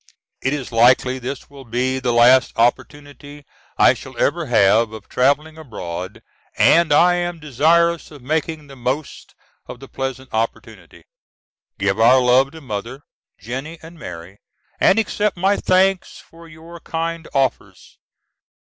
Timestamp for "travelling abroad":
5.07-6.23